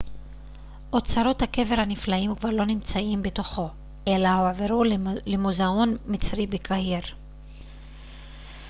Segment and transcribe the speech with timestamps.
[0.93, 3.69] אוצרות הקבר הנפלאים כבר לא נמצאים בתוכו
[4.07, 4.83] אלא הועברו
[5.27, 7.03] למוזאון מצרי בקהיר